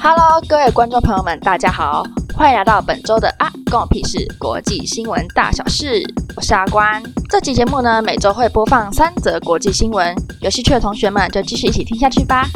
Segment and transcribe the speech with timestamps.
[0.00, 2.04] Hello，各位观众朋友们，大家好，
[2.36, 6.02] 欢迎来到本周的啊，关我屁事国际新闻大小事。
[6.36, 7.02] 我是阿关。
[7.28, 12.46] 这期节目呢，每周会播放三则国际新闻，有兴趣的同学们就继续一起听下去吧。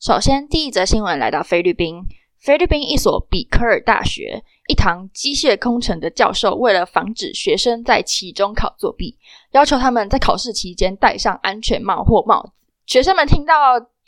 [0.00, 2.00] 首先，第一则新闻来到菲律宾，
[2.40, 9.18] 菲律宾一所比科尔大学，一堂机械工程的教授为了防止学生在期中考作弊，
[9.50, 12.52] 要求他们在考试期间戴上安全帽或帽子。
[12.86, 13.54] 学生们听到。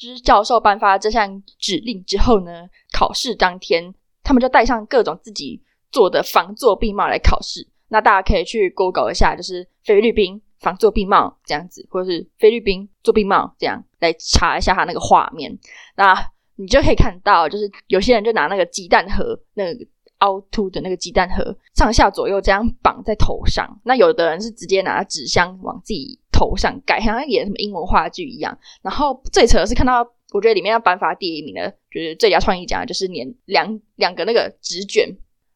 [0.00, 5.60] 之教授颁发这项指令之后呢，考试当天，他们就戴上各种自己
[5.92, 7.68] 做的防作弊帽来考试。
[7.88, 15.58] 那大家可以去 Google 一下，就是菲律宾防作弊帽这样子，或者是菲律宾作弊帽这样来查一下它那个画面。
[15.96, 16.14] 那
[16.56, 19.86] 你就可以看到，就是有些人就拿那个鸡蛋盒，那个
[20.20, 23.78] 凹凸的那个鸡蛋盒，上下左右这样绑在头上。
[23.84, 26.18] 那有的人是直接拿纸箱往自己。
[26.40, 28.58] 头上盖，好像演什么英文话剧一样。
[28.80, 30.00] 然后最扯的是看到，
[30.32, 35.14] 我觉得里面要颁发第一名的，就是最佳创意奖，就是粘两两个那个纸卷，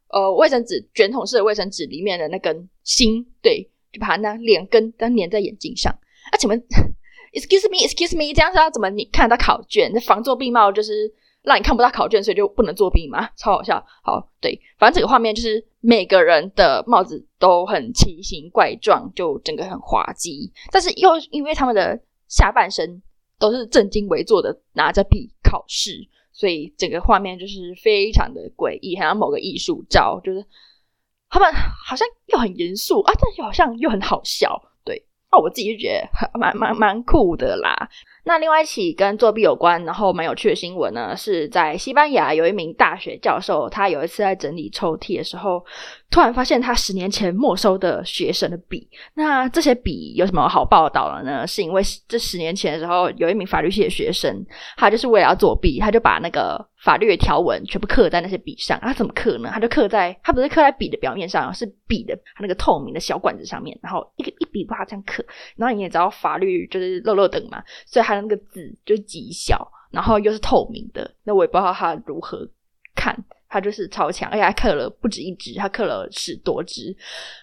[0.09, 5.91] 呃，卫生纸卷筒式的卫生纸里面的那根芯，对，就把它那两根都粘在眼睛上。
[6.31, 6.61] 啊，请问，
[7.33, 9.91] excuse me，excuse me，这样是要怎么你看得到考卷？
[9.95, 11.15] 那防作弊帽就是。
[11.45, 13.29] 让你看不到考卷，所以就不能作弊吗？
[13.37, 13.85] 超好笑。
[14.03, 20.51] 好，对，反正这个画面就是每个人的帽子都很奇形怪状，就整个很滑稽。
[20.73, 23.03] 但是又因为他们的下半身
[23.39, 30.43] 都是正襟危坐的拿着笔考试，所以整个画面就是非常的诡异，好像某个艺术照，就是
[31.29, 34.59] 他们好像又很严肃啊，但是好像又很好笑。
[35.39, 37.89] 我自己就觉得蛮蛮蛮酷的啦。
[38.27, 45.63] 那另外一起跟作弊有关，然后蛮有趣的新闻呢，是在西班牙有一名大学教授，他有一次在整理抽屉的时候，
[46.15, 48.89] 突然发现他十年前没收的学生的笔。
[49.15, 51.47] 那这些笔有什么好报道了呢？
[51.47, 54.45] 是因为这十年前的时候，有一名法律系的学生，
[54.77, 58.79] 他就是为了要作弊，他就把那个法律的条文全部刻在那些笔上。
[58.81, 59.51] 他怎么刻呢？
[59.53, 65.25] 他就刻在，他不是刻在笔的表面上，是笔的他那个透明的小管子上面，然后一个一笔把它这样刻。
[65.57, 68.25] 然后你也知道法律就是漏漏等嘛，所以他的。
[68.25, 72.49] 那个字就极小，然后又是透明的，那我也不知道他如何
[72.95, 73.15] 看，
[73.55, 76.93] 他就是超强，而且他刻了不止一只，他刻了十多只，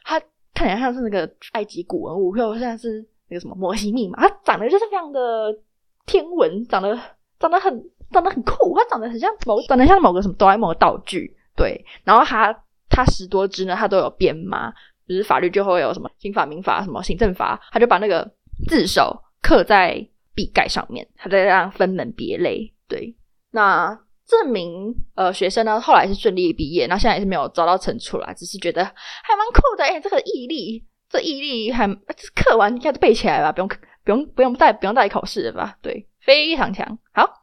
[0.04, 0.20] 他
[0.54, 5.58] 看起来像是那个埃及古文物，又像是那个什么摩西密码，他长得就是非常的
[6.06, 7.00] 天文，长得
[7.40, 7.72] 长得很
[8.12, 12.54] 长得很酷，他长得很像某长得像某个什么哆啦 A 梦的道具，对，然后他
[12.90, 14.72] 他十多只呢，他都有编码，
[15.08, 18.30] 就是法律就会有什么刑法、民法、什么行政法，他就把那个
[18.68, 20.06] 字首刻在。
[20.34, 22.74] 笔盖上面，他在这样分门别类。
[22.88, 23.14] 对，
[23.52, 24.00] 那
[24.32, 29.84] 这名呃学生呢，后来是顺利毕业，然后现在也是没有遭到惩处啦，只是觉得还蛮酷的。
[29.84, 33.52] 哎、这个毅力，这毅力还这课完应该都背起来吧？
[33.52, 35.76] 不用不用不用带不用带考试了吧？
[35.82, 36.98] 对，非常强。
[37.12, 37.41] 好。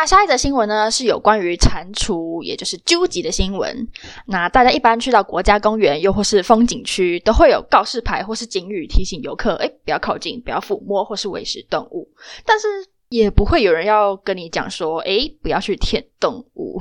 [0.00, 3.88] 那下一则新闻呢，是有关于蟾蜍，也就是鸠集的新闻。
[4.26, 12.08] 那大家一般去到国家公园，又或是风景区，都会有告示牌或是警语提醒游客，诶，不要靠近，不要抚摸或是喂食动物。
[12.46, 12.68] 但是
[13.08, 16.78] 也不会有人要跟你讲说，诶，不要去舔动物。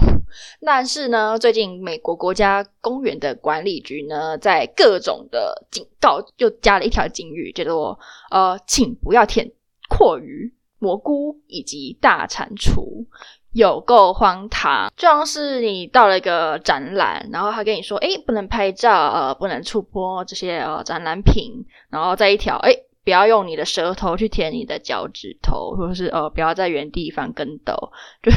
[0.63, 7.97] 但是呢，最近美国国家公园的管理局呢，在各种的警告又加了一条警语，叫做
[8.29, 9.51] 呃，请不要舔
[9.89, 10.51] 蛞蝓。
[10.79, 13.05] 蘑菇以及大蟾蜍，
[13.53, 14.91] 有够荒唐！
[14.95, 27.73] 就像是你到了一个展览，然后他跟你说：“诶，不能拍照，呃，不能触摸这些呃展览品。”然后再一条：“诶，不要用你的舌头去舔你的脚趾头，或者是呃，不要在原地翻跟斗。
[28.21, 28.31] ”就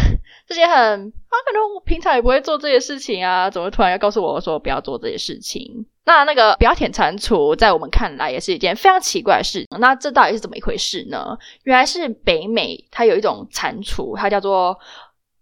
[0.47, 5.85] 这些很啊，可能我平常也不会做这些事情啊，怎么突然要告诉我说不要做这些事情？
[6.05, 9.67] 那那个不要舔蟾蜍，在我们看来也是一件非常奇怪的事。
[9.79, 11.39] 那这到底是怎么一回事呢？
[11.63, 14.79] 原来是北美，它有一种蟾蜍，它叫做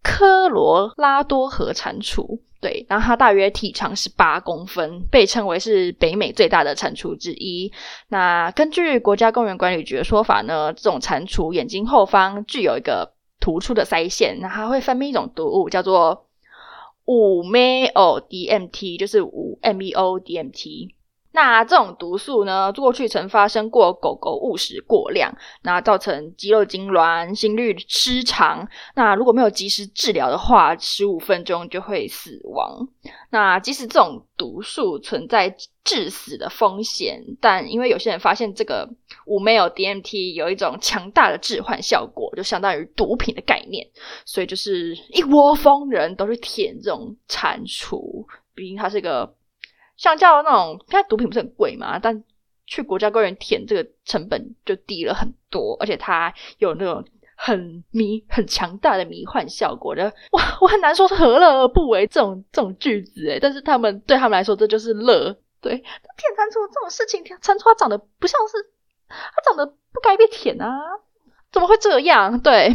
[0.02, 2.41] 科罗拉多河蟾蜍。
[2.60, 7.72] 对，然后它大约体长是八公分，被称为是北美最大的蟾蜍之一。
[8.08, 16.25] 那根据国家公园管理局的说法呢，这种蟾蜍眼睛后方具有一个突出的腮腺，那它会分泌一种毒物，叫做。
[17.08, 20.90] 五 meo DMT 就是五 meo DMT，
[21.32, 25.32] 那这种毒素呢，过去曾发生过狗狗误食过量，
[25.62, 28.66] 那造成肌肉痉挛、心律失常。
[28.94, 32.88] 那如果没有及时治疗的话，十五分钟就会死亡。
[33.30, 35.54] 那即使这种毒素存在
[35.84, 38.88] 致死的风险，但因为有些人发现这个
[39.26, 43.86] 五 meo DMT 有一种强大的致幻效果，就相当于毒品的概念，
[44.25, 48.25] 所以就是一窝蜂人都去舔这种蟾蜍。
[48.54, 49.32] 毕竟它是个
[49.99, 52.25] 相较那种，现在毒品不是很贵嘛，但
[52.67, 57.05] 去国家公园舔这个成本就低了很多，而且它有那种
[57.37, 60.05] 很迷、很强大的迷幻效果的。
[60.33, 65.37] 哇，我很难说何乐而不为这种这种句子诶，但是他们对他们来说这就是乐。
[65.61, 65.85] 对，舔
[66.37, 68.56] 蟾蜍这种事情，蟾蜍它长得不像是，
[69.09, 70.69] 它长得不该被舔啊，
[71.50, 72.39] 怎么会这样？
[72.41, 72.73] 对，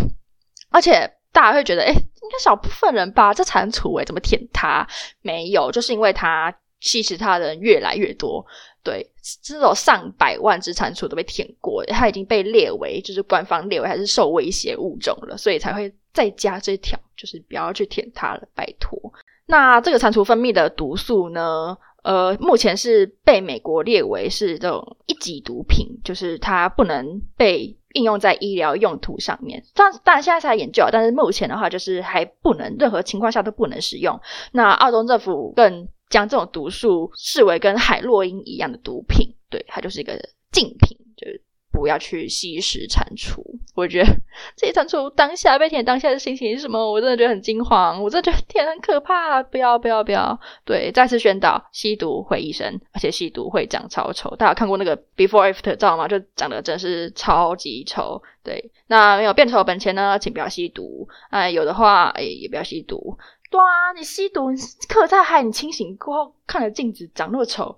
[0.70, 4.86] 而且大家会觉得，诶，应该少部分人吧，这蟾蜍诶，怎么舔它？
[5.22, 8.46] 没有，就是因为它吸食它的人越来越多。
[8.84, 9.10] 对，
[9.42, 19.00] 这种上百万只蟾蜍都被舔过，它已经被列为就是官方列为还是受威胁物种了，所以才会再加这条，就是不要去舔它了，拜托。
[19.46, 21.78] 那这个蟾蜍分泌的毒素呢？
[22.04, 29.64] 呃，目前是被美国列为是这种一级毒品，就是它不能被应用在医疗用途上面。
[29.74, 34.20] 当然，当然现在才研究，但是目前的话就是还不能，任何情况下都不能使用。
[34.52, 40.14] 那澳洲政府更将这种毒素视为跟海洛因一样的毒品，对，它就是一个
[40.52, 41.42] 禁品，就是。
[41.76, 43.42] 不要去吸食蟾蜍，
[43.74, 44.08] 我觉得
[44.56, 46.92] 这些蟾蜍当下被舔当下的心情是什么？
[46.92, 50.40] 我真的觉得很惊慌，我真的觉得 舔很可怕，不要不要不要！
[50.66, 54.30] 对，再次宣导，吸毒毁一生，而且吸毒会长超丑。
[54.36, 56.08] 大家有看过那个 before after 照吗？
[56.08, 58.22] 就长得真是超级丑。
[58.44, 61.08] 对，那没有变丑本钱呢，请不要吸毒。
[61.32, 63.18] 哎，有的话，哎，也不要吸毒。
[63.54, 64.58] 对啊，你吸毒，你
[64.90, 67.78] 刻在海，你清醒过后看着镜子长那么丑，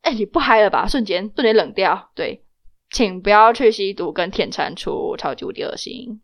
[0.00, 0.88] 哎，你不嗨了吧？
[0.88, 2.42] 瞬间瞬间冷掉，对。
[2.90, 6.22] 请不要去吸毒跟舔蟾蜍，超级无敌恶心。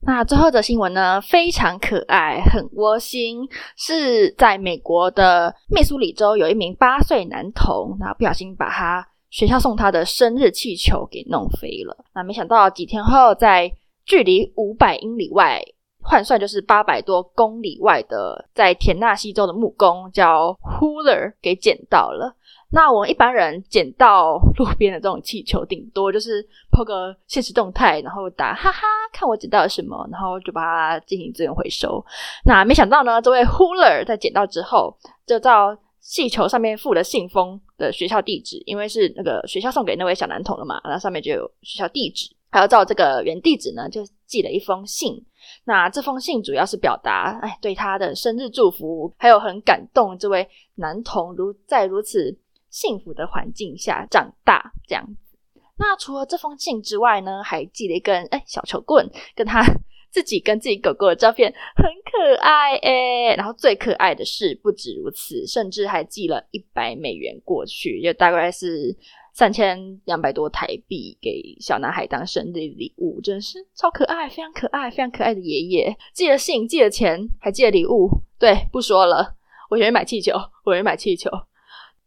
[0.00, 11.96] 那最后的新闻呢，非常可爱，很窝心，是在美国的密苏里州，有一名八岁男童，那不小心把他学校送他的生日气球给弄飞了。
[12.14, 13.72] 那没想到几天后，在
[14.04, 15.62] 距离五百英里外。
[16.08, 22.32] 换算就是八百多公里外的，在田纳西州的木工叫 Huler 给捡到了。
[22.70, 26.40] 那我们一般人捡到路边的这种气球，顶多就是
[26.70, 28.82] po 个现实动态，然后打哈哈，
[29.12, 32.04] 看我捡到了什么，然后就把它进行资源回收。
[32.44, 34.96] 那没想到呢，这位 Huler 在捡到之后，
[35.26, 35.76] 就照
[36.08, 45.20] 气球上面附了信封的学校地址，因为是那个学校送给那位小男童了嘛，那上面就有学校地址，还要照这个原地址呢，就寄了一封信。
[45.64, 52.38] 那这封信主要是表达，哎，对他的生日祝福，还有很感动这位男童如在如此
[52.70, 55.38] 幸福的环境下长大这样子。
[55.76, 59.60] 那除了这封信之外呢，还寄了一根哎小球棍，跟他
[60.16, 63.34] 自己跟自己狗狗的照片，很可爱哎。
[63.36, 68.96] 然后最可爱的是不止如此，甚至还寄了一百美元过去，就大概是。
[69.36, 75.94] 三千两百多台币给小男孩当生日礼物，真是超可爱，非常可爱，非常可爱的爷爷。
[76.14, 78.08] 寄了信，寄了钱，还寄了礼物。
[78.38, 79.34] 对，不说了，
[79.68, 80.32] 我愿意买气球，
[80.64, 81.30] 我愿意买气球。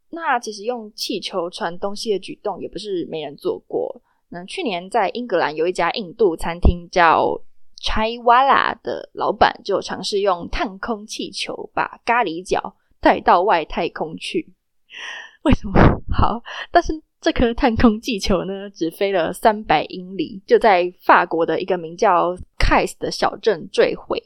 [0.09, 4.01] 那其实用气球传东西的举动也不是没人做过。
[4.29, 7.39] 那去年在英格兰有一家印度餐厅叫
[7.81, 14.53] Chaiwala 的老板就尝试用探空气球把咖喱角带到外太空去。
[15.43, 15.79] 为什么？
[16.11, 16.41] 好，
[16.71, 17.01] 但是。
[17.21, 24.23] 这颗探空气球呢，只飞了三百英里，就在法国的一个名叫 Cayce 的小镇坠毁。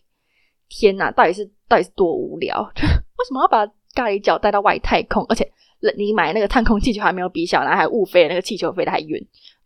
[0.69, 2.61] 天哪，到底是到底是多无聊？
[2.77, 3.65] 为什么要把
[3.95, 5.25] 咖喱角带到外太空？
[5.27, 5.51] 而且
[5.97, 9.19] 你买那个探空气球还没有比小男孩误飞的那个气球飞得还远。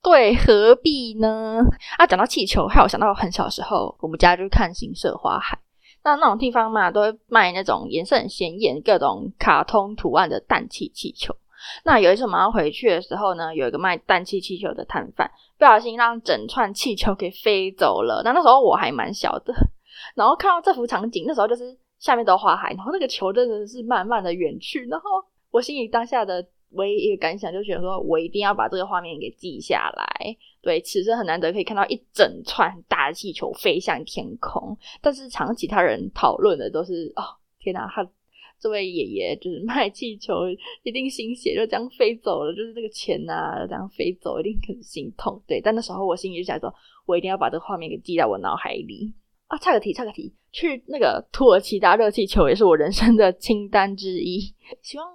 [0.10, 1.60] 对，何必呢？
[1.98, 5.60] 啊，讲到气球，还有想到很小时候，我们家就看行社花海，
[6.02, 11.36] 那那种地方嘛，都会卖那种颜色很鲜艳、各种卡通图案的氮气气球。
[11.84, 18.22] 那有一次我们要回去的时候呢，有一个卖氮气气球的摊贩，不小心让整串气球给飞走了。
[18.24, 19.54] 那那时候我还蛮小的，
[20.16, 25.10] 然后看到这幅场景，那时候就是下面都花海，然后那个球真的是慢慢的远去，然后
[25.52, 30.36] 我心里当下的唯一一个感想就觉得说，我一定要把这个画面给记下来。
[30.62, 37.24] 对，此生很难得可以看到一整串大的气球飞向天空，但是常其他人讨论的都是，哦，
[37.60, 38.10] 天哪，他。
[38.60, 40.34] 这位爷爷就是卖气球，
[40.82, 45.40] 一定心血就这样飞走了，就是这个钱呐、这样飞走，一定很心痛。
[45.46, 46.74] 对，但那时候我心里就想说，
[47.06, 49.14] 我一定要把这个画面给记在我脑海里
[49.46, 49.56] 啊！
[49.60, 54.40] 岔个题，岔个题，去那个土耳其搭热气球也是我人生的清单之一。
[54.82, 55.08] 希望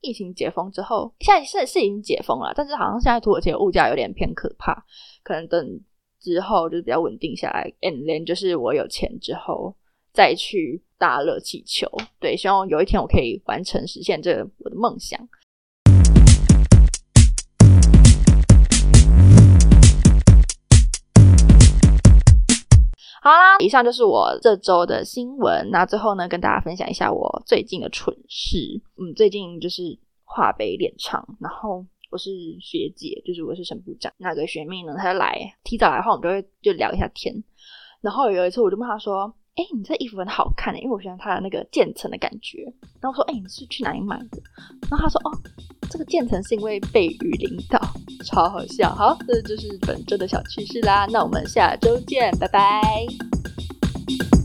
[0.00, 4.84] 疫情解封之后，现在是是已经解封了，但是好像现在土耳其的物价有点偏可怕，
[5.22, 5.80] 可能等
[6.20, 9.74] 之后就是比较稳定下来，and then 就是我有钱之后
[10.12, 10.82] 再去。
[11.00, 15.18] 大热气球，对，希望有一天我可以完成实现这个我的梦想。
[23.70, 25.70] 以上就是我这周的新闻。
[25.70, 28.58] 那最后呢，跟大家分享一下我最近的蠢事。
[28.98, 34.12] 嗯，最近就是化杯练唱，然后我是学姐，就是我是沈部长。
[34.16, 37.32] 那个学妹呢，她就来，提早来的话，我们就会就聊一下天。
[38.00, 42.64] 然后有一次，我就问她说：“哎，你这衣服很好看，因为我喜欢它的那个渐层的感觉。”
[43.00, 44.42] 然后我说：“哎，你是去哪里买的？”
[44.90, 45.30] 然后她说：“哦，
[45.88, 47.78] 这个渐层是因为被雨淋到，
[48.24, 51.06] 超好笑。”好，这就是本周的小趣事啦。
[51.12, 53.39] 那我们下周见，拜拜。
[54.18, 54.39] thank you